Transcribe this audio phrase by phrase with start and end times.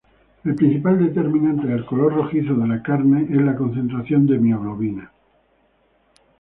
[0.43, 5.11] El principal determinante del color rojizo de la carne es la concentración de mioglobina.